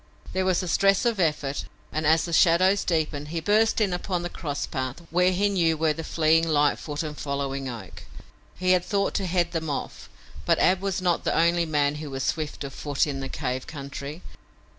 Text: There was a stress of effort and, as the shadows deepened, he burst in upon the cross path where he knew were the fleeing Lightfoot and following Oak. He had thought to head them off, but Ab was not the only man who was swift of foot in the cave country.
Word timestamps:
There 0.33 0.45
was 0.45 0.63
a 0.63 0.67
stress 0.67 1.05
of 1.05 1.19
effort 1.19 1.65
and, 1.91 2.07
as 2.07 2.25
the 2.25 2.33
shadows 2.33 2.83
deepened, 2.83 3.27
he 3.27 3.39
burst 3.39 3.79
in 3.79 3.93
upon 3.93 4.23
the 4.23 4.31
cross 4.31 4.65
path 4.65 5.03
where 5.11 5.31
he 5.31 5.47
knew 5.47 5.77
were 5.77 5.93
the 5.93 6.03
fleeing 6.03 6.47
Lightfoot 6.47 7.03
and 7.03 7.15
following 7.15 7.69
Oak. 7.69 8.05
He 8.57 8.71
had 8.71 8.83
thought 8.83 9.13
to 9.13 9.27
head 9.27 9.51
them 9.51 9.69
off, 9.69 10.09
but 10.43 10.57
Ab 10.57 10.81
was 10.81 11.03
not 11.03 11.23
the 11.23 11.37
only 11.39 11.67
man 11.67 11.93
who 11.97 12.09
was 12.09 12.23
swift 12.23 12.63
of 12.63 12.73
foot 12.73 13.05
in 13.05 13.19
the 13.19 13.29
cave 13.29 13.67
country. 13.67 14.23